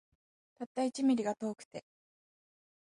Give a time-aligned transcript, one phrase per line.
[0.55, 1.85] たった一ミリが遠くて